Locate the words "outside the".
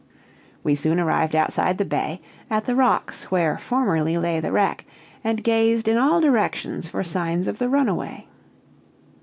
1.35-1.85